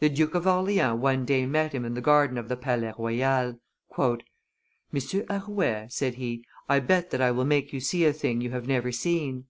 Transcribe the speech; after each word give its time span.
The 0.00 0.08
Duke 0.08 0.34
of 0.34 0.46
Orleans 0.46 0.98
one 0.98 1.26
day 1.26 1.44
met 1.44 1.74
him 1.74 1.84
in 1.84 1.92
the 1.92 2.00
garden 2.00 2.38
of 2.38 2.48
the 2.48 2.56
Palais 2.56 2.94
Royal. 2.98 3.60
"Monsieur 4.90 5.24
Arouet," 5.28 5.92
said 5.92 6.14
he, 6.14 6.42
"I 6.70 6.78
bet 6.80 7.10
that 7.10 7.20
I 7.20 7.30
will 7.32 7.44
make 7.44 7.74
you 7.74 7.80
see 7.80 8.06
a 8.06 8.14
thing 8.14 8.40
you 8.40 8.50
have 8.52 8.66
never 8.66 8.90
seen." 8.90 9.44